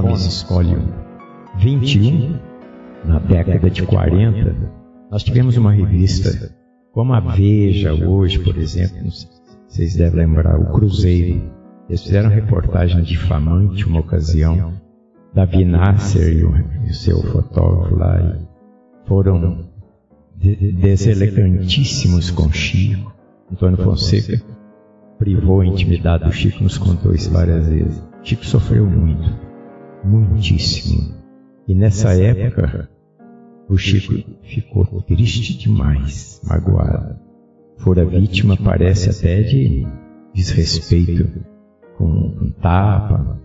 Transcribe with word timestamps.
Gomes 0.00 0.24
escolhe 0.24 0.74
um. 0.74 0.88
21, 1.58 2.38
na 3.04 3.18
década 3.18 3.68
de 3.68 3.82
40, 3.82 4.56
nós 5.10 5.22
tivemos 5.22 5.58
uma 5.58 5.70
revista 5.70 6.50
como 6.92 7.12
a 7.12 7.20
Veja 7.20 7.92
hoje, 7.92 8.38
por 8.38 8.56
exemplo, 8.56 9.10
vocês 9.68 9.94
devem 9.94 10.20
lembrar, 10.20 10.58
o 10.58 10.72
Cruzeiro. 10.72 11.42
Eles 11.88 12.02
fizeram 12.02 12.30
reportagem 12.30 13.02
difamante 13.02 13.84
uma 13.84 14.00
ocasião, 14.00 14.72
Davi 15.34 15.64
Nasser 15.64 16.38
e 16.38 16.42
o, 16.42 16.54
e 16.86 16.94
seu 16.94 17.20
fotógrafo 17.22 17.94
lá, 17.94 18.18
e 18.20 19.08
foram 19.08 19.66
de, 20.36 20.72
deselegantíssimos 20.72 22.30
com 22.30 22.50
Chico. 22.50 23.12
Antônio 23.50 23.76
Fonseca 23.76 24.42
privou 25.18 25.60
a 25.60 25.66
intimidade 25.66 26.24
do 26.24 26.32
Chico, 26.32 26.62
nos 26.62 26.78
contou 26.78 27.12
isso 27.14 27.30
várias 27.30 27.68
vezes. 27.68 28.02
Chico 28.22 28.46
sofreu 28.46 28.86
muito, 28.86 29.51
muitíssimo. 30.04 31.14
E 31.66 31.74
nessa 31.74 32.12
época, 32.14 32.88
o 33.68 33.76
Chico 33.76 34.14
ficou 34.42 34.84
triste 35.02 35.56
demais, 35.58 36.40
magoado. 36.44 37.16
Fora 37.78 38.04
vítima, 38.04 38.56
parece 38.56 39.10
até 39.10 39.42
de 39.42 39.86
desrespeito 40.34 41.40
com 41.96 42.04
um 42.04 42.50
tapa. 42.60 43.40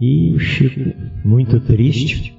E 0.00 0.34
o 0.34 0.38
Chico, 0.38 0.80
muito 1.24 1.60
triste, 1.60 2.38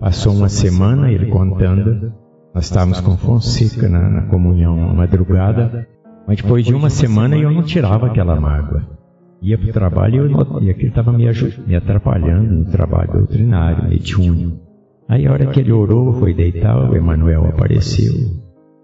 passou 0.00 0.34
uma 0.34 0.48
semana 0.48 1.10
ele 1.10 1.26
contando. 1.26 2.12
Nós 2.54 2.64
estávamos 2.64 3.00
com 3.00 3.16
Fonseca 3.16 3.88
na, 3.88 4.08
na 4.08 4.22
comunhão 4.22 4.76
madrugada, 4.94 5.88
mas 6.26 6.36
depois 6.36 6.64
de 6.64 6.72
uma 6.72 6.88
semana 6.88 7.36
eu 7.36 7.50
não 7.50 7.62
tirava 7.62 8.06
aquela 8.06 8.40
mágoa. 8.40 9.03
Ia 9.44 9.58
para 9.58 9.68
o 9.68 9.72
trabalho 9.74 10.26
e, 10.26 10.64
e 10.64 10.70
aquilo 10.70 10.88
estava 10.88 11.12
me, 11.12 11.26
me 11.66 11.76
atrapalhando 11.76 12.50
no 12.50 12.64
trabalho 12.64 13.12
doutrinário, 13.12 13.90
mediúnico. 13.90 14.58
Aí 15.06 15.26
a 15.26 15.32
hora 15.32 15.46
que 15.48 15.60
ele 15.60 15.70
orou, 15.70 16.14
foi 16.14 16.32
deitar, 16.32 16.90
o 16.90 16.96
Emanuel 16.96 17.44
apareceu, 17.44 18.14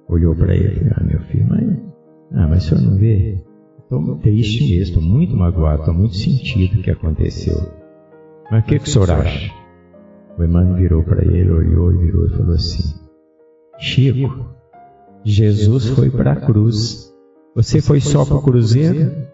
olhou 0.07 0.37
para 0.37 0.55
ele, 0.55 0.91
ah 0.95 1.03
meu 1.03 1.19
filho, 1.21 1.47
mas, 1.49 1.79
ah, 2.35 2.47
mas 2.47 2.67
o 2.67 2.69
senhor 2.69 2.91
não 2.91 2.99
vê? 2.99 3.43
Estou 3.79 4.17
triste 4.17 4.65
mesmo, 4.65 4.83
estou 4.83 5.03
muito 5.03 5.35
magoado, 5.35 5.81
estou 5.81 5.95
muito 5.95 6.17
sentido 6.17 6.79
o 6.79 6.83
que 6.83 6.91
aconteceu. 6.91 7.57
Mas 8.51 8.63
o 8.63 8.67
que, 8.67 8.79
que 8.79 8.87
o 8.87 8.91
senhor 8.91 9.11
acha? 9.13 9.51
O 10.37 10.45
Emmanuel 10.45 10.77
virou 10.77 11.03
para 11.03 11.25
ele, 11.25 11.51
olhou 11.51 11.91
e 11.91 12.05
virou 12.05 12.27
e 12.27 12.31
falou 12.37 12.53
assim, 12.53 13.01
Chico, 13.79 14.45
Jesus 15.25 15.89
foi 15.89 16.11
para 16.11 16.33
a 16.33 16.37
cruz. 16.37 17.11
Você 17.57 17.81
foi 17.81 17.99
só 17.99 18.27
para 18.27 18.37
o 18.37 18.43
cruzeiro? 18.43 19.31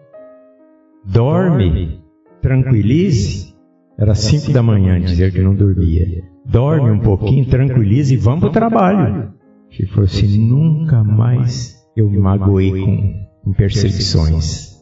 Dorme, 1.07 1.99
tranquilize. 2.41 3.55
Era 3.97 4.13
cinco 4.13 4.51
da 4.51 4.61
manhã, 4.61 4.99
dizer 4.99 5.31
que 5.31 5.41
não 5.41 5.55
dormia 5.55 6.23
dorme 6.47 6.91
um 6.91 6.99
pouquinho, 6.99 7.45
tranquiliza 7.45 8.13
e 8.13 8.17
vamos 8.17 8.39
para 8.39 8.49
o 8.49 8.51
trabalho. 8.51 9.33
Que 9.69 9.85
falou 9.85 10.05
assim: 10.05 10.47
nunca 10.47 11.03
mais 11.03 11.75
eu 11.95 12.09
me 12.09 12.17
magoei 12.17 12.71
com, 12.71 13.27
com 13.43 13.53
perseguições. 13.53 14.77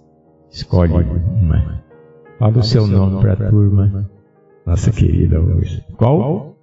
Escolhe 0.52 0.94
uma. 0.94 1.84
Fala 2.40 2.60
o 2.60 2.64
seu 2.64 2.88
nome 2.88 3.22
para 3.22 3.34
a 3.34 3.50
turma. 3.50 4.10
Nossa 4.66 4.92
querida 4.92 5.40
hoje. 5.42 5.84
Qual? 5.98 6.58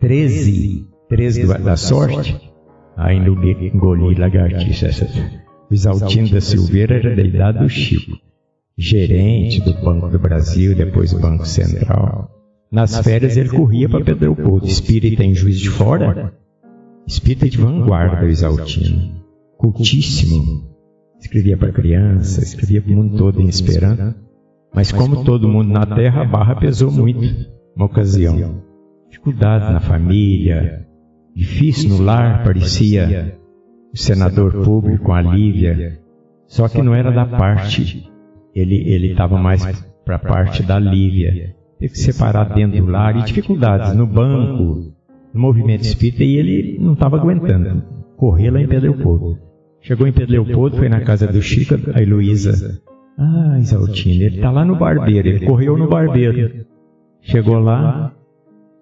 Treze. 0.00 0.86
Treze 1.08 1.46
da 1.46 1.76
sorte? 1.76 2.52
Ainda 2.96 3.30
engoli 3.30 4.14
lagartixa. 4.14 4.90
O 5.70 5.74
Isaltino 5.74 6.30
da 6.30 6.40
Silveira 6.40 6.96
era 6.96 7.16
da 7.16 7.22
idade 7.22 7.58
do 7.58 7.68
Chico. 7.68 8.18
Gerente 8.78 9.60
do 9.60 9.74
Banco 9.74 10.08
do 10.08 10.20
Brasil, 10.20 10.72
depois 10.72 11.12
do 11.12 11.18
Banco 11.18 11.44
Central. 11.44 12.30
Nas 12.70 12.96
férias 13.00 13.36
ele 13.36 13.48
corria 13.48 13.88
para 13.88 14.04
Pedro 14.04 14.36
Leopoldo, 14.36 14.66
espírita 14.66 15.24
em 15.24 15.34
Juiz 15.34 15.58
de 15.58 15.68
Fora, 15.68 16.32
espírita 17.04 17.48
de 17.48 17.58
vanguarda, 17.58 18.24
o 18.24 18.28
Exaltino, 18.28 19.20
cultíssimo. 19.56 20.68
Escrevia 21.18 21.56
para 21.56 21.72
criança, 21.72 22.40
escrevia 22.40 22.80
para 22.80 22.92
o 22.92 22.94
mundo 22.94 23.18
todo 23.18 23.40
em 23.40 23.48
Esperanto, 23.48 24.14
mas 24.72 24.92
como 24.92 25.24
todo 25.24 25.48
mundo 25.48 25.72
na 25.72 25.84
terra, 25.84 26.22
a 26.22 26.24
barra 26.24 26.54
pesou 26.54 26.92
muito, 26.92 27.50
uma 27.74 27.86
ocasião. 27.86 28.62
Dificuldades 29.10 29.70
na 29.70 29.80
família, 29.80 30.86
difícil 31.34 31.88
no 31.90 32.02
lar, 32.02 32.44
parecia 32.44 33.36
o 33.92 33.96
senador 33.98 34.52
público 34.62 35.06
com 35.06 35.14
a 35.14 35.22
Lívia, 35.22 35.98
só 36.46 36.68
que 36.68 36.80
não 36.80 36.94
era 36.94 37.10
da 37.10 37.26
parte, 37.26 38.08
ele 38.58 39.10
estava 39.10 39.38
mais 39.38 39.64
para 40.04 40.16
a 40.16 40.18
parte 40.18 40.62
da 40.62 40.78
Lívia 40.78 41.56
teve 41.78 41.92
que 41.92 41.98
separar 41.98 42.52
dentro 42.54 42.84
do 42.84 42.90
lar 42.90 43.16
e 43.16 43.22
dificuldades 43.22 43.94
no 43.94 44.06
banco, 44.06 44.92
no 45.32 45.40
movimento 45.40 45.82
espírita, 45.82 46.24
e 46.24 46.36
ele 46.36 46.78
não 46.80 46.92
estava 46.94 47.16
aguentando. 47.16 47.82
Correr 48.16 48.50
lá 48.50 48.60
em 48.60 48.66
Pedro 48.66 48.92
Leopoldo. 48.92 49.38
Chegou 49.80 50.06
em 50.06 50.12
Pedro 50.12 50.32
Leopoldo, 50.32 50.76
foi 50.76 50.88
na 50.88 51.00
casa 51.00 51.26
do 51.26 51.40
Chico, 51.40 51.74
a 51.94 52.02
Heloísa. 52.02 52.80
Ah, 53.16 53.58
Isaltino, 53.60 54.24
ele 54.24 54.36
está 54.36 54.50
lá 54.50 54.64
no 54.64 54.76
barbeiro, 54.76 55.28
ele 55.28 55.46
correu 55.46 55.76
no 55.76 55.88
barbeiro. 55.88 56.66
Chegou 57.20 57.58
lá, 57.58 58.12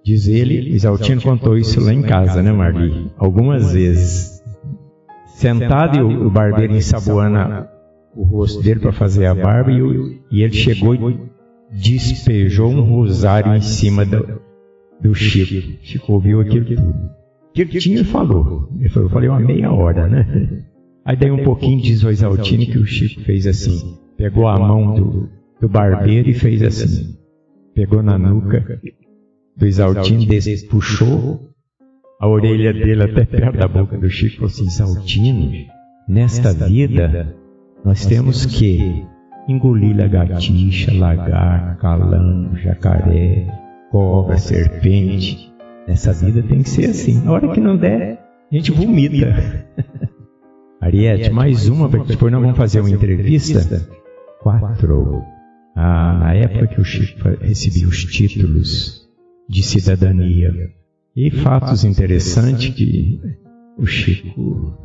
diz 0.05 0.27
ele, 0.27 0.75
Isaltino 0.75 1.21
contou 1.21 1.57
isso 1.57 1.85
lá 1.85 1.93
em 1.93 2.03
casa, 2.03 2.43
né, 2.43 2.53
Marli? 2.53 3.11
Algumas 3.19 3.73
vezes. 3.73 4.43
Sentado 5.27 5.99
e 5.99 6.03
o, 6.03 6.29
o 6.29 6.31
barbeiro 6.31 6.75
ensaboando 6.75 7.67
o 8.17 8.25
rosto 8.25 8.63
dele 8.63 8.81
para 8.81 8.93
fazer 8.93 9.27
a 9.27 9.35
barba, 9.35 9.71
e, 9.71 10.21
e 10.31 10.43
ele 10.43 10.55
chegou 10.55 10.95
e 10.95 11.19
despejou 11.71 12.71
um 12.71 12.81
rosário 12.81 13.55
em 13.55 13.61
cima 13.61 14.05
do, 14.05 14.41
do 15.01 15.15
Chico. 15.15 15.79
Chico 15.83 16.13
ouviu 16.15 16.41
aquilo 16.41 16.65
tudo. 16.65 16.91
O 16.91 17.53
que 17.53 17.63
ele 17.63 17.79
tinha 17.79 18.05
falou? 18.05 18.69
Ele 18.79 18.89
falou, 18.89 19.09
eu 19.09 19.13
falei 19.13 19.29
uma 19.29 19.41
meia 19.41 19.71
hora, 19.73 20.09
né? 20.09 20.65
Aí 21.05 21.17
daí 21.17 21.31
um 21.31 21.45
pouquinho 21.45 21.81
diz 21.81 22.03
o 22.03 22.11
Exaltino 22.11 22.67
que 22.67 22.79
o 22.79 22.87
Chico 22.87 23.21
fez 23.23 23.47
assim. 23.47 23.97
Pegou 24.17 24.49
a 24.49 24.59
mão 24.59 24.95
do, 24.95 25.29
do 25.61 25.69
barbeiro 25.69 26.31
e 26.31 26.35
fez 26.35 26.63
assim. 26.63 27.17
Pegou 27.75 28.03
na 28.03 28.19
nuca 28.19 28.81
do 29.57 29.67
Exaltino, 29.67 30.27
puxou 30.71 31.51
a 32.19 32.27
orelha 32.27 32.73
dele 32.73 33.03
até 33.03 33.25
perto 33.25 33.59
da 33.59 33.69
boca 33.69 33.99
do 33.99 34.09
Chico 34.09 34.35
e 34.35 34.37
falou 34.37 34.51
assim, 34.51 34.67
Exaltino, 34.67 35.53
nesta 36.09 36.53
vida 36.53 37.37
nós 37.85 38.05
temos 38.07 38.47
que 38.47 39.07
engolir 39.49 39.97
lagartixa, 39.97 40.93
lagarto, 40.93 41.81
calango, 41.81 42.57
jacaré, 42.57 43.47
cobra, 43.91 44.37
serpente. 44.39 45.53
Nessa 45.87 46.13
vida 46.13 46.43
tem 46.43 46.63
que 46.63 46.69
ser 46.69 46.91
assim. 46.91 47.23
Na 47.23 47.33
hora 47.33 47.53
que 47.53 47.61
não 47.61 47.77
der, 47.77 48.19
a 48.51 48.55
gente 48.55 48.73
vomita. 48.73 49.67
Ariete, 50.81 51.31
mais 51.31 51.69
uma, 51.69 51.89
porque 51.89 52.13
depois 52.13 52.33
nós 52.33 52.43
vamos 52.43 52.57
fazer 52.57 52.81
uma 52.81 52.91
entrevista. 52.91 53.89
Quatro. 54.41 55.23
Ah, 55.75 56.19
na 56.19 56.35
época 56.35 56.67
que 56.69 56.81
o 56.81 56.85
Chico 56.85 57.29
recebia 57.41 57.87
os 57.87 58.05
títulos 58.05 59.07
de 59.49 59.63
cidadania. 59.63 60.53
E 61.15 61.31
fatos 61.31 61.85
interessantes 61.85 62.75
que 62.75 63.21
o 63.79 63.87
Chico, 63.87 64.79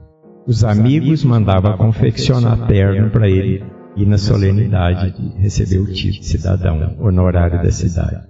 os 0.47 0.63
amigos 0.63 1.23
mandavam 1.23 1.77
confeccionar 1.77 2.67
terno 2.67 3.09
para 3.09 3.29
ele 3.29 3.63
e 3.95 4.05
na 4.05 4.17
solenidade 4.17 5.11
de 5.11 5.41
receber 5.41 5.79
o 5.79 5.93
título 5.93 6.21
de 6.21 6.25
cidadão 6.25 6.95
honorário 6.99 7.61
da 7.61 7.71
cidade. 7.71 8.27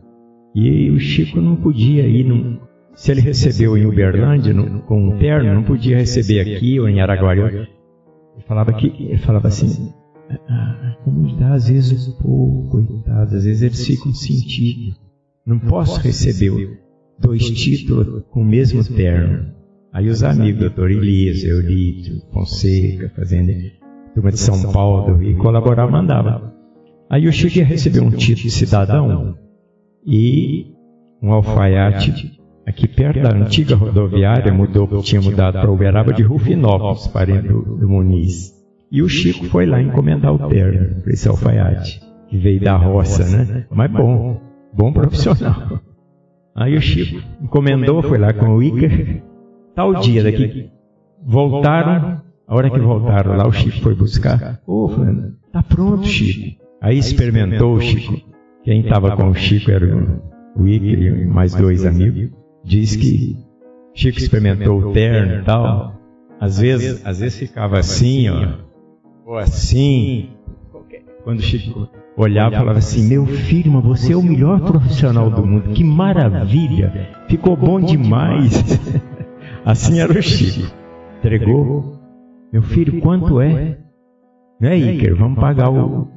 E 0.54 0.90
o 0.90 1.00
Chico 1.00 1.40
não 1.40 1.56
podia 1.56 2.06
ir, 2.06 2.26
num, 2.26 2.60
se 2.94 3.12
ele 3.12 3.22
recebeu 3.22 3.78
em 3.78 3.86
Uberlândia 3.86 4.54
no, 4.54 4.82
com 4.82 5.08
um 5.08 5.18
terno, 5.18 5.54
não 5.54 5.64
podia 5.64 5.98
receber 5.98 6.42
aqui 6.42 6.80
ou 6.80 6.90
em 6.90 7.00
Araguari. 7.00 7.42
Ele 7.42 8.46
falava 8.48 8.74
que 8.74 8.88
ele 8.88 9.18
falava 9.18 9.48
assim, 9.48 9.94
a 10.30 10.96
comunidade 11.04 11.54
às 11.54 11.68
vezes 11.70 12.08
o 12.08 12.18
povo, 12.18 12.70
coitado, 12.70 13.36
às 13.36 13.46
vezes 13.46 13.62
eles 13.62 13.86
ficam 13.86 14.14
sentidos. 14.14 15.00
Não 15.46 15.58
posso 15.60 16.00
receber 16.02 16.80
dois 17.20 17.50
títulos 17.50 18.24
com 18.30 18.42
o 18.42 18.46
mesmo 18.46 18.84
terno. 18.84 19.61
Aí 19.94 20.08
os 20.08 20.24
amigos, 20.24 20.62
doutor 20.62 20.90
Elisa, 20.90 21.48
Eulito, 21.48 22.26
Fonseca, 22.32 23.12
fazendo 23.16 23.52
turma 24.14 24.32
de 24.32 24.40
São 24.40 24.72
Paulo, 24.72 25.22
e 25.22 25.36
colaborar 25.36 25.88
mandava. 25.88 26.54
Aí 27.10 27.26
eu 27.26 27.32
cheguei 27.32 27.62
a 27.62 27.66
receber 27.66 28.00
um 28.00 28.10
título 28.10 28.48
de 28.48 28.52
cidadão 28.52 29.38
e 30.06 30.74
um 31.22 31.34
alfaiate 31.34 32.40
aqui 32.66 32.88
perto 32.88 33.22
da 33.22 33.36
antiga 33.36 33.76
rodoviária, 33.76 34.54
mudou, 34.54 34.88
tinha 35.04 35.22
mudado 35.22 35.60
para 35.60 35.70
Uberaba 35.70 36.14
de 36.14 36.24
Rufinópolis, 36.24 37.08
parente 37.08 37.50
do, 37.50 37.62
do 37.62 37.90
Muniz. 37.90 38.54
E 38.90 39.02
o 39.02 39.10
Chico 39.10 39.46
foi 39.46 39.66
lá 39.66 39.82
encomendar 39.82 40.34
o 40.34 40.50
terno 40.50 41.02
para 41.02 41.12
esse 41.12 41.28
alfaiate, 41.28 42.02
que 42.30 42.38
veio 42.38 42.62
da 42.62 42.78
roça, 42.78 43.26
né? 43.26 43.66
Mas 43.70 43.92
bom, 43.92 44.40
bom 44.74 44.94
profissional. 44.94 45.82
Aí 46.56 46.76
o 46.78 46.82
Chico 46.82 47.22
encomendou, 47.42 48.02
foi 48.02 48.18
lá 48.18 48.34
com 48.34 48.56
o 48.56 48.64
Iker, 48.64 49.22
tal 49.76 49.96
dia 49.96 50.24
daqui. 50.24 50.70
Voltaram, 51.24 52.22
a 52.48 52.56
hora 52.56 52.70
que 52.70 52.80
voltaram 52.80 53.38
lá, 53.38 53.48
o 53.48 53.52
Chico 53.52 53.82
foi 53.82 53.96
buscar. 53.96 54.62
Ô, 54.66 54.86
oh, 54.86 55.52
tá 55.52 55.62
pronto, 55.62 56.06
Chico. 56.06 56.62
Aí 56.82 56.98
experimentou 56.98 57.76
o 57.76 57.82
Chico. 57.82 58.20
Quem 58.64 58.82
estava 58.82 59.16
com 59.16 59.30
o 59.30 59.36
Chico 59.36 59.72
era 59.72 59.86
o 59.86 60.32
o 60.56 60.68
Iker 60.68 61.00
e 61.00 61.26
mais 61.26 61.54
dois 61.54 61.86
amigos, 61.86 62.30
diz 62.64 62.96
que 62.96 63.38
Chico 63.94 64.20
experimentou 64.20 64.80
o 64.80 64.94
terno 64.94 65.42
e 65.42 65.44
tal. 65.44 65.94
Às 66.40 66.60
vezes, 66.60 67.06
às 67.06 67.20
vezes 67.20 67.38
ficava 67.38 67.80
assim, 67.80 68.30
ó, 68.30 68.56
ou 69.26 69.38
assim. 69.38 70.30
Quando 71.24 71.42
Chico 71.42 71.88
olhava, 72.18 72.58
falava 72.58 72.80
assim: 72.80 73.08
Meu 73.08 73.28
filho, 73.28 73.72
mas 73.72 73.84
você 73.84 74.14
é 74.14 74.18
o 74.18 74.24
melhor 74.24 74.60
profissional 74.62 75.30
do 75.30 75.46
mundo, 75.46 75.70
que 75.70 75.84
maravilha, 75.84 77.10
ficou 77.28 77.56
bom 77.56 77.80
demais. 77.80 78.52
assim 79.66 80.00
era 80.00 80.12
o 80.12 80.22
Chico. 80.22 80.72
Entregou. 81.20 82.00
Meu 82.52 82.62
filho, 82.62 83.00
quanto 83.00 83.40
é? 83.40 83.78
Não 84.60 84.70
é, 84.70 84.78
Iker? 84.78 85.16
Vamos 85.16 85.40
pagar 85.40 85.70
o 85.70 86.08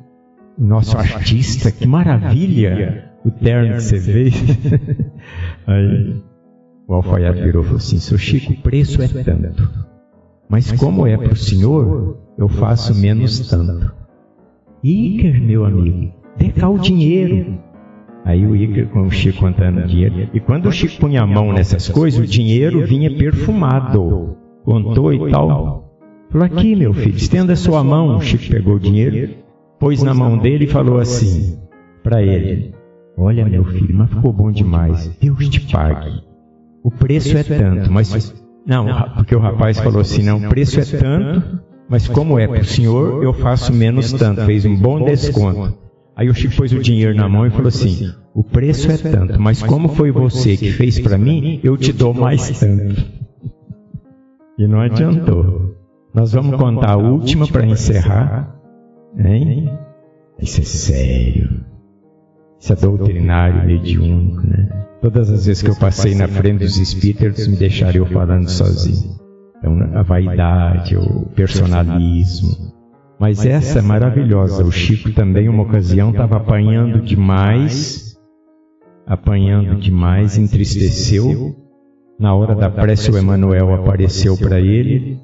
nosso 0.59 0.97
artista, 0.97 1.71
que 1.71 1.87
maravilha 1.87 3.13
o 3.25 3.31
terno 3.31 3.75
que 3.75 3.83
você 3.83 4.01
fez. 4.01 4.35
Aí 5.67 6.23
o 6.87 6.95
alfaiate 6.95 7.41
virou 7.41 7.63
e 7.63 7.65
falou 7.65 7.79
assim: 7.79 7.99
Seu 7.99 8.19
Chico, 8.19 8.53
o 8.53 8.57
preço 8.63 9.01
é 9.03 9.09
tanto. 9.09 9.71
Mas 10.49 10.71
como 10.73 11.07
é 11.07 11.17
para 11.17 11.33
o 11.33 11.37
senhor, 11.37 12.19
eu 12.37 12.49
faço 12.49 12.95
menos 12.95 13.49
tanto. 13.49 13.93
Iker, 14.83 15.43
meu 15.43 15.65
amigo, 15.65 16.13
dê 16.37 16.51
cá 16.51 16.69
o 16.69 16.79
dinheiro. 16.79 17.59
Aí 18.25 18.47
o 18.47 18.57
Iker 18.57 18.89
com 18.89 19.03
o 19.03 19.11
Chico 19.11 19.41
contando 19.41 19.87
dinheiro. 19.87 20.31
E 20.33 20.41
quando 20.41 20.67
o 20.67 20.73
Chico 20.73 21.01
punha 21.01 21.23
a 21.23 21.27
mão 21.27 21.53
nessas 21.53 21.89
coisas, 21.89 22.21
o 22.21 22.27
dinheiro 22.27 22.87
vinha 22.87 23.15
perfumado. 23.15 24.37
Contou 24.65 25.13
e 25.13 25.31
tal. 25.31 25.93
Falou, 26.31 26.47
aqui 26.47 26.75
meu 26.75 26.95
filho, 26.95 27.17
estenda 27.17 27.55
sua 27.55 27.85
mão. 27.85 28.17
O 28.17 28.21
Chico 28.21 28.51
pegou 28.51 28.77
o 28.77 28.81
dinheiro, 28.81 29.35
pôs 29.79 30.03
na 30.03 30.15
mão 30.15 30.39
dele 30.39 30.65
e 30.65 30.69
falou 30.69 30.99
assim 30.99 31.59
para 32.03 32.23
ele. 32.23 32.75
Olha 33.17 33.45
meu 33.45 33.65
filho, 33.65 33.95
mas 33.95 34.11
ficou 34.11 34.33
bom 34.33 34.51
demais. 34.51 35.07
Deus 35.21 35.49
te 35.49 35.61
pague. 35.61 36.23
O 36.83 36.91
preço 36.91 37.37
é 37.37 37.43
tanto, 37.43 37.93
mas 37.93 38.35
não, 38.67 38.87
porque 39.17 39.37
o 39.37 39.39
rapaz 39.39 39.79
falou 39.79 40.01
assim, 40.01 40.23
não, 40.23 40.39
o 40.39 40.49
preço 40.49 40.81
é 40.81 40.85
tanto, 40.85 41.61
mas 41.89 42.09
como 42.09 42.39
é 42.39 42.49
para 42.49 42.63
o 42.63 42.65
senhor, 42.65 43.23
eu 43.23 43.33
faço 43.35 43.73
menos 43.73 44.13
tanto. 44.13 44.41
Fez 44.47 44.65
um 44.65 44.75
bom 44.75 45.05
desconto. 45.05 45.84
Aí 46.17 46.29
o 46.29 46.35
Chico 46.35 46.57
pôs 46.57 46.73
o 46.73 46.79
dinheiro 46.79 47.15
na 47.15 47.29
mão 47.29 47.47
e 47.47 47.51
falou 47.51 47.69
assim: 47.69 48.13
o 48.35 48.43
preço 48.43 48.91
é 48.91 48.97
tanto, 48.97 49.41
mas 49.41 49.63
como 49.63 49.89
foi 49.89 50.11
você 50.11 50.57
que 50.57 50.73
fez 50.73 50.99
para 51.01 51.19
mim, 51.19 51.61
eu 51.63 51.77
te 51.77 51.93
dou 51.93 52.15
mais 52.15 52.59
tanto. 52.59 53.05
E 54.59 54.67
não 54.69 54.81
adiantou. 54.81 55.75
Nós 56.15 56.33
vamos 56.33 56.57
contar 56.57 56.93
a 56.93 56.97
última 56.97 57.47
para 57.49 57.67
encerrar. 57.67 58.55
Hein? 59.19 59.71
Isso 60.41 60.61
é 60.61 60.65
sério. 60.65 61.65
Isso 62.61 62.73
é 62.73 62.77
doutrinário, 62.77 63.67
mediúnico, 63.67 64.47
né? 64.47 64.87
Todas 65.03 65.31
as 65.31 65.47
vezes 65.47 65.63
que 65.63 65.71
eu 65.71 65.77
passei 65.77 66.15
na 66.15 66.27
frente 66.29 66.61
dos 66.61 66.79
espíritos, 66.79 67.47
me 67.47 67.57
deixaram 67.57 67.97
eu 67.97 68.07
falando 68.07 68.49
sozinho. 68.49 69.17
Então, 69.59 69.79
a 69.95 70.03
vaidade, 70.03 70.97
o 70.97 71.27
personalismo. 71.35 72.73
Mas 73.19 73.45
essa 73.45 73.79
é 73.79 73.83
maravilhosa. 73.83 74.65
O 74.65 74.73
Chico 74.73 75.13
também, 75.13 75.49
uma 75.49 75.63
ocasião, 75.63 76.11
estava 76.11 76.37
apanhando 76.37 77.01
demais, 77.01 78.19
apanhando 79.07 79.77
demais, 79.81 80.37
entristeceu. 80.37 81.55
Na 82.19 82.35
hora 82.35 82.55
da 82.55 82.71
prece, 82.71 83.11
o 83.11 83.19
Emanuel 83.19 83.75
apareceu 83.75 84.37
para 84.37 84.61
ele. 84.61 85.19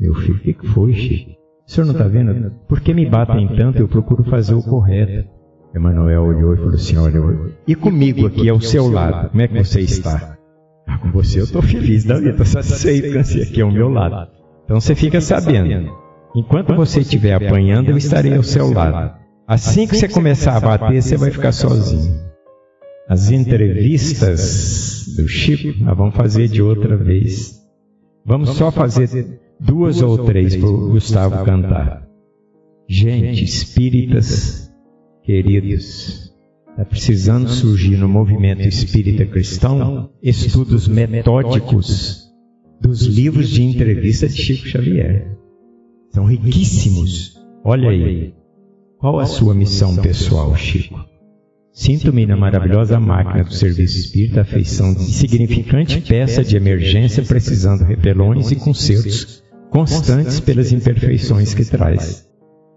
Meu 0.00 0.14
filho, 0.14 0.36
o 0.36 0.40
que 0.40 0.66
foi, 0.68 0.92
Chico? 0.94 1.30
O 1.66 1.70
senhor 1.70 1.86
não 1.86 1.92
está 1.92 2.08
vendo? 2.08 2.52
Por 2.66 2.80
que 2.80 2.94
me 2.94 3.04
batem 3.04 3.46
tanto? 3.48 3.78
Eu 3.78 3.88
procuro 3.88 4.24
fazer 4.24 4.54
o 4.54 4.62
correto. 4.62 5.28
Emanuel 5.74 6.24
olhou 6.24 6.54
e 6.54 6.56
falou 6.56 6.74
assim: 6.74 6.96
Olha, 6.96 7.20
e 7.66 7.74
comigo 7.74 8.26
aqui 8.26 8.48
ao 8.48 8.60
seu 8.60 8.90
lado, 8.90 9.28
como 9.28 9.42
é 9.42 9.48
que 9.48 9.62
você 9.62 9.80
está? 9.80 10.38
Ah, 10.86 10.96
com 10.96 11.10
você 11.10 11.40
eu 11.40 11.44
estou 11.44 11.60
feliz 11.60 12.04
da 12.04 12.16
vida, 12.16 12.30
estou 12.30 12.46
satisfeito 12.46 13.12
com 13.12 13.22
você 13.22 13.42
aqui 13.42 13.60
ao 13.60 13.70
meu 13.70 13.90
lado. 13.90 14.30
Então 14.64 14.80
você 14.80 14.94
fica 14.94 15.20
sabendo, 15.20 15.92
enquanto 16.34 16.74
você 16.74 17.00
estiver 17.00 17.34
apanhando, 17.34 17.90
eu 17.90 17.96
estarei 17.96 18.36
ao 18.36 18.42
seu 18.42 18.72
lado. 18.72 19.18
Assim 19.46 19.86
que 19.86 19.96
você 19.96 20.08
começar 20.08 20.56
a 20.56 20.60
bater, 20.60 21.02
você 21.02 21.16
vai 21.16 21.30
ficar 21.30 21.52
sozinho. 21.52 22.28
As 23.08 23.30
entrevistas 23.30 25.14
do 25.16 25.26
Chico, 25.26 25.82
nós 25.82 25.96
vamos 25.96 26.14
fazer 26.14 26.48
de 26.48 26.60
outra 26.60 26.96
vez. 26.96 27.58
Vamos 28.26 28.50
só 28.50 28.70
fazer 28.70 29.40
duas 29.58 30.02
ou 30.02 30.18
três 30.24 30.54
para 30.54 30.68
o 30.68 30.90
Gustavo 30.90 31.44
cantar. 31.44 32.06
Gente, 32.86 33.44
espíritas 33.44 34.68
Queridos, 35.28 36.32
está 36.70 36.86
precisando 36.86 37.50
surgir 37.50 37.98
no 37.98 38.08
movimento 38.08 38.62
espírita 38.62 39.26
cristão 39.26 40.08
estudos 40.22 40.88
metódicos 40.88 42.32
dos 42.80 43.02
livros 43.02 43.50
de 43.50 43.62
entrevista 43.62 44.26
de 44.26 44.40
Chico 44.40 44.66
Xavier. 44.66 45.37
São 46.10 46.24
riquíssimos. 46.24 47.38
Olha 47.64 47.90
aí. 47.90 48.34
Qual 48.98 49.18
a 49.18 49.26
sua 49.26 49.54
missão 49.54 49.96
pessoal, 49.96 50.54
Chico? 50.56 50.98
Sinto-me 51.72 52.26
na 52.26 52.36
maravilhosa 52.36 52.98
máquina 52.98 53.44
do 53.44 53.52
serviço 53.52 53.98
espírita 53.98 54.40
a 54.40 54.44
feição 54.44 54.92
de 54.92 55.02
insignificante 55.02 56.00
peça 56.00 56.42
de 56.42 56.56
emergência 56.56 57.22
precisando 57.22 57.84
repelões 57.84 58.50
e 58.50 58.56
consertos 58.56 59.44
constantes 59.70 60.40
pelas 60.40 60.72
imperfeições 60.72 61.54
que 61.54 61.64
traz. 61.64 62.28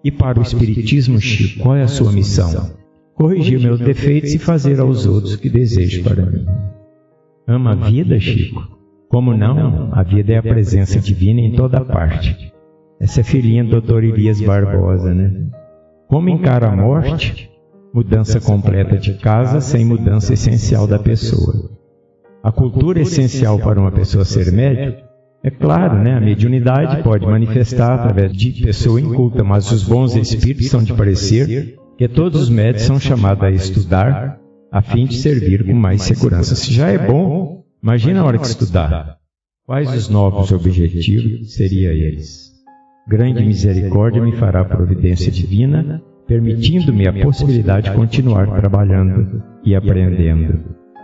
E 0.03 0.11
para 0.11 0.39
o 0.39 0.43
Espiritismo, 0.43 1.19
Chico, 1.19 1.63
qual 1.63 1.75
é 1.75 1.81
a 1.81 1.87
sua 1.87 2.11
missão? 2.11 2.71
Corrigir 3.15 3.59
meus 3.59 3.79
defeitos 3.79 4.33
e 4.33 4.39
fazer 4.39 4.79
aos 4.79 5.05
outros 5.05 5.33
o 5.33 5.39
que 5.39 5.49
desejo 5.49 6.03
para 6.03 6.25
mim. 6.25 6.45
Ama 7.47 7.71
a 7.71 7.89
vida, 7.89 8.19
Chico? 8.19 8.77
Como 9.09 9.35
não? 9.35 9.89
A 9.93 10.03
vida 10.03 10.33
é 10.33 10.37
a 10.37 10.43
presença 10.43 10.99
divina 10.99 11.41
em 11.41 11.53
toda 11.53 11.83
parte. 11.83 12.50
Essa 13.01 13.21
é 13.21 13.23
filhinha 13.23 13.63
do 13.63 13.81
Dr. 13.81 14.03
Elias 14.03 14.39
Barbosa, 14.39 15.11
né? 15.11 15.47
Como 16.07 16.29
encara 16.29 16.67
a 16.67 16.75
morte? 16.75 17.49
Mudança 17.91 18.39
completa 18.39 18.95
de 18.95 19.15
casa 19.15 19.59
sem 19.59 19.83
mudança 19.83 20.33
essencial 20.33 20.85
da 20.85 20.99
pessoa. 20.99 21.71
A 22.43 22.51
cultura 22.51 23.01
essencial 23.01 23.57
para 23.57 23.79
uma 23.81 23.91
pessoa 23.91 24.23
ser 24.23 24.51
médico 24.51 25.01
é 25.43 25.49
claro, 25.49 25.97
né? 25.97 26.13
A 26.13 26.21
mediunidade 26.21 27.01
pode 27.01 27.25
manifestar 27.25 27.95
através 27.95 28.33
de 28.33 28.61
pessoa 28.61 29.01
inculta, 29.01 29.43
mas 29.43 29.71
os 29.71 29.83
bons 29.83 30.15
espíritos 30.15 30.69
são 30.69 30.83
de 30.83 30.93
parecer 30.93 31.79
que 31.97 32.07
todos 32.07 32.39
os 32.39 32.49
médios 32.49 32.83
são 32.83 32.99
chamados 32.99 33.43
a 33.43 33.49
estudar 33.49 34.39
a 34.71 34.81
fim 34.83 35.07
de 35.07 35.17
servir 35.17 35.65
com 35.65 35.73
mais 35.73 36.03
segurança. 36.03 36.55
Se 36.55 36.71
já 36.71 36.87
é 36.89 36.99
bom, 36.99 37.63
imagina 37.81 38.21
a 38.21 38.25
hora 38.25 38.37
que 38.37 38.45
estudar. 38.45 39.17
Quais 39.65 39.91
os 39.91 40.07
novos 40.07 40.51
objetivos 40.51 41.55
seria 41.55 41.89
eles? 41.89 42.50
Grande 43.07 43.43
misericórdia 43.43 44.21
me 44.21 44.31
fará 44.33 44.63
providência 44.63 45.31
divina, 45.31 46.01
permitindo-me 46.27 47.07
a 47.07 47.13
possibilidade 47.13 47.89
de 47.89 47.95
continuar 47.95 48.47
trabalhando 48.59 49.43
e 49.63 49.75
aprendendo. 49.75 50.59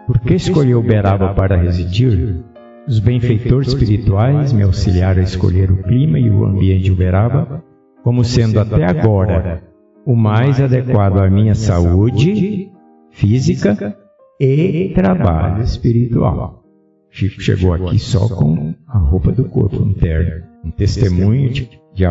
Por 0.05 0.19
que 0.19 0.35
escolheu 0.35 0.81
Beraba 0.81 1.33
para 1.33 1.57
residir? 1.57 2.43
Os 2.87 2.99
benfeitores 2.99 3.67
espirituais 3.67 4.53
me 4.53 4.63
auxiliaram 4.63 5.19
a 5.19 5.23
escolher 5.23 5.69
o 5.69 5.83
clima 5.83 6.17
e 6.17 6.29
o 6.29 6.45
ambiente 6.45 6.85
de 6.85 6.91
Uberaba 6.91 7.61
como 8.01 8.23
sendo 8.23 8.61
até 8.61 8.85
agora 8.85 9.61
o 10.05 10.15
mais 10.15 10.61
adequado 10.61 11.17
à 11.17 11.29
minha 11.29 11.53
saúde 11.53 12.71
física 13.11 13.97
e 14.39 14.93
trabalho 14.95 15.61
espiritual. 15.63 16.63
Chico 17.09 17.41
chegou 17.41 17.73
aqui 17.73 17.99
só 17.99 18.29
com 18.29 18.73
a 18.87 18.97
roupa 18.97 19.33
do 19.33 19.43
corpo 19.49 19.83
interno, 19.83 20.45
um 20.67 20.71
testemunho 20.71 21.49
de, 21.49 21.69
de 21.93 22.03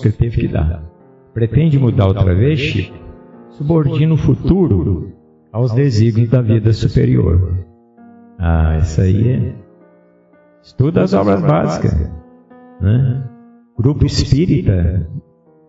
que 0.00 0.08
ele 0.08 0.16
teve 0.16 0.40
que 0.42 0.48
dar. 0.48 0.84
Pretende 1.32 1.78
mudar 1.78 2.06
outra 2.06 2.34
vez, 2.34 2.58
Chico? 2.58 2.96
Subordina 3.50 4.14
o 4.14 4.16
futuro 4.16 5.12
aos 5.52 5.72
desígnios 5.72 6.30
da 6.30 6.42
vida 6.42 6.72
superior. 6.72 7.64
Ah, 8.38 8.78
isso 8.80 9.00
aí 9.00 9.28
é 9.30 9.66
Estuda 10.62 11.02
as 11.02 11.14
obras 11.14 11.40
básicas. 11.42 12.10
Né? 12.80 13.24
Grupo 13.78 14.04
espírita, 14.04 15.08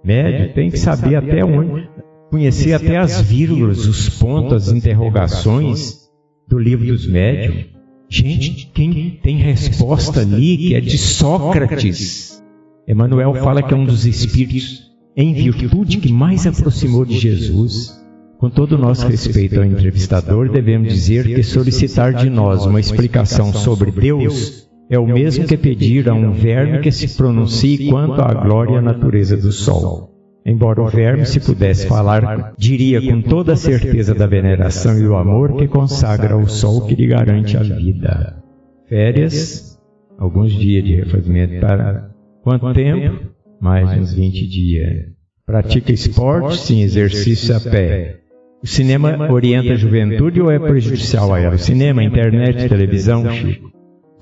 médio, 0.03 0.53
tem 0.55 0.72
que 0.72 0.79
saber 0.79 1.15
até 1.15 1.46
onde, 1.46 1.88
conhecer 2.31 2.74
até 2.74 2.98
as 2.98 3.22
vírgulas, 3.22 3.86
os 3.86 4.10
pontos, 4.17 4.69
as 4.69 4.74
interrogações 4.74 6.10
do 6.48 6.57
livro 6.57 6.88
dos 6.88 7.07
médios. 7.07 7.76
Gente, 8.10 8.72
quem 8.74 9.20
tem 9.22 9.38
resposta 9.38 10.22
ali 10.22 10.58
que 10.58 10.76
é 10.76 10.80
de 10.80 10.98
Sócrates. 10.98 12.42
Emmanuel 12.88 13.34
fala 13.36 13.62
que 13.62 13.74
é 13.74 13.78
um 13.78 13.86
dos 13.86 14.06
espíritos 14.06 14.88
em 15.16 15.34
virtude 15.34 15.98
que 15.98 16.12
mais 16.12 16.48
aproximou 16.48 17.04
de 17.04 17.18
Jesus. 17.18 17.98
Com 18.40 18.50
todo 18.50 18.74
o 18.74 18.78
nosso 18.78 19.08
respeito 19.08 19.60
ao 19.60 19.66
entrevistador, 19.66 20.50
devemos 20.50 20.94
dizer 20.94 21.26
que 21.26 21.44
solicitar 21.44 22.14
de 22.14 22.30
nós 22.30 22.66
uma 22.66 22.80
explicação 22.80 23.52
sobre 23.52 23.92
Deus 23.92 24.68
é 24.90 24.98
o 24.98 25.06
mesmo 25.06 25.46
que 25.46 25.58
pedir 25.58 26.08
a 26.08 26.14
um 26.14 26.32
verme 26.32 26.80
que 26.80 26.92
se 26.92 27.18
pronuncie 27.18 27.90
quanto 27.90 28.22
à 28.22 28.34
glória 28.34 28.76
e 28.76 28.78
à 28.78 28.82
natureza 28.82 29.36
do 29.36 29.52
sol. 29.52 30.17
Embora 30.48 30.82
o 30.82 30.88
verme, 30.88 31.25
se 31.25 31.42
pudesse 31.42 31.88
falar, 31.88 32.54
diria 32.58 33.01
com 33.01 33.22
toda 33.22 33.51
a 33.51 33.58
certeza 33.58 34.16
da 34.16 34.25
veneração 34.25 34.98
e 34.98 35.04
do 35.04 35.13
amor 35.13 35.58
que 35.58 35.68
consagra 35.68 36.38
o 36.38 36.48
sol 36.48 36.88
que 36.88 36.96
lhe 36.96 37.06
garante 37.06 37.58
a 37.58 37.63
vida. 37.63 38.42
Férias, 38.88 39.77
alguns 40.18 40.54
dias 40.54 40.86
de 40.86 40.96
refazimento 40.96 41.60
para 41.60 42.12
quanto 42.42 42.74
tempo? 42.74 43.27
Mais 43.60 44.00
uns 44.00 44.13
20 44.13 44.48
dias. 44.48 45.08
Pratica 45.46 45.92
esporte, 45.92 46.56
sim, 46.56 46.82
exercício 46.82 47.54
a 47.54 47.60
pé. 47.60 48.22
O 48.63 48.68
cinema 48.68 49.30
orienta 49.30 49.74
a 49.74 49.75
juventude 49.75 50.42
ou 50.42 50.50
é 50.50 50.58
prejudicial 50.58 51.34
a 51.34 51.42
ela? 51.42 51.56
O 51.56 51.60
cinema, 51.60 52.01
internet, 52.01 52.70
televisão, 52.70 53.30
Chico. 53.32 53.70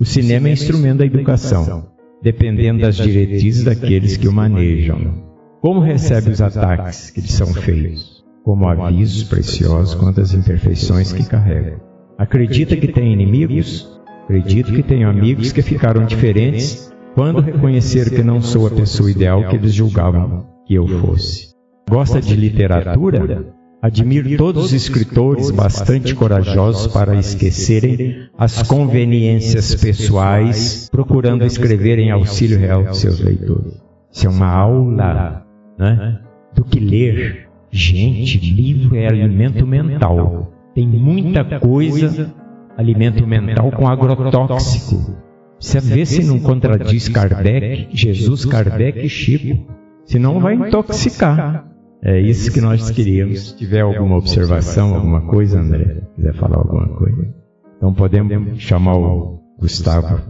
O 0.00 0.04
cinema 0.04 0.48
é 0.48 0.52
instrumento 0.52 0.98
da 0.98 1.06
educação, 1.06 1.86
dependendo 2.20 2.80
das 2.80 2.96
diretrizes 2.96 3.62
daqueles 3.62 4.16
que 4.16 4.26
o 4.26 4.32
manejam. 4.32 5.35
Como 5.66 5.80
recebe 5.80 6.30
os 6.30 6.40
ataques 6.40 7.10
que 7.10 7.20
lhe 7.20 7.26
são 7.26 7.48
feitos? 7.48 8.24
Como 8.44 8.68
avisos 8.68 9.24
preciosos 9.24 9.96
quanto 9.96 10.20
às 10.20 10.32
imperfeições 10.32 11.12
que 11.12 11.24
carrega. 11.24 11.80
Acredita 12.16 12.76
que 12.76 12.86
tem 12.86 13.12
inimigos? 13.12 14.00
Acredito 14.22 14.72
que 14.72 14.84
tenho 14.84 15.10
amigos 15.10 15.50
que 15.50 15.62
ficaram 15.62 16.06
diferentes 16.06 16.94
quando 17.16 17.40
reconheceram 17.40 18.12
que 18.12 18.22
não 18.22 18.40
sou 18.40 18.68
a 18.68 18.70
pessoa 18.70 19.10
ideal 19.10 19.48
que 19.48 19.56
eles 19.56 19.74
julgavam 19.74 20.46
que 20.64 20.74
eu 20.74 20.86
fosse. 20.86 21.48
Gosta 21.90 22.20
de 22.20 22.36
literatura? 22.36 23.52
Admiro 23.82 24.36
todos 24.36 24.66
os 24.66 24.72
escritores 24.72 25.50
bastante 25.50 26.14
corajosos 26.14 26.86
para 26.92 27.16
esquecerem 27.16 28.28
as 28.38 28.62
conveniências 28.62 29.74
pessoais, 29.74 30.88
procurando 30.92 31.44
escrever 31.44 31.98
em 31.98 32.12
auxílio 32.12 32.56
real 32.56 32.84
de 32.84 32.98
seus 32.98 33.18
leitores. 33.18 33.82
Isso 34.12 34.28
é 34.28 34.30
uma 34.30 34.48
aula 34.48 35.44
né, 35.78 36.20
do 36.54 36.64
que 36.64 36.80
ler. 36.80 37.48
Gente, 37.70 38.38
livro 38.38 38.96
é 38.96 39.06
alimento 39.06 39.66
mental. 39.66 40.52
Tem 40.74 40.86
muita 40.86 41.58
coisa, 41.58 42.32
alimento 42.76 43.26
mental 43.26 43.70
com 43.70 43.88
agrotóxico. 43.88 45.16
Você 45.58 45.80
vê 45.80 46.04
se 46.04 46.24
não 46.24 46.38
contradiz 46.38 47.08
Kardec, 47.08 47.88
Jesus, 47.92 48.44
Kardec 48.44 48.98
e 48.98 49.08
Chico. 49.08 49.66
Senão 50.04 50.38
vai 50.38 50.54
intoxicar. 50.54 51.66
É 52.02 52.20
isso 52.20 52.52
que 52.52 52.60
nós 52.60 52.90
queríamos. 52.90 53.48
Se 53.48 53.56
tiver 53.56 53.80
alguma 53.80 54.16
observação, 54.16 54.94
alguma 54.94 55.22
coisa, 55.22 55.60
André, 55.60 56.02
quiser 56.14 56.34
falar 56.34 56.58
alguma 56.58 56.88
coisa. 56.88 57.34
Então 57.76 57.92
podemos 57.92 58.60
chamar 58.60 58.96
o 58.96 59.40
Gustavo, 59.58 60.20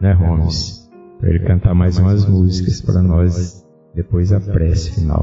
né, 0.00 0.12
Holmes, 0.12 0.90
para 1.18 1.30
ele 1.30 1.40
cantar 1.40 1.74
mais 1.74 1.98
umas 1.98 2.28
músicas 2.28 2.80
para 2.80 3.02
nós 3.02 3.61
depois 3.94 4.32
a 4.32 4.40
prece 4.40 4.90
final. 4.94 5.20